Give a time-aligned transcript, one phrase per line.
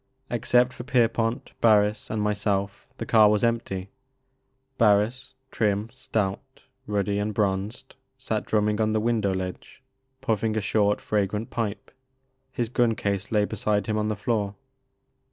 [0.31, 3.91] Except for Pierpont, Barris, and myself, the car was empty.
[4.79, 9.83] Barris, trim, stout, ruddy, and bronzed, sat drumming on the window ledge,
[10.19, 11.91] puffing a short fragrant pipe.
[12.51, 14.55] His gun case lay beside him on the floor.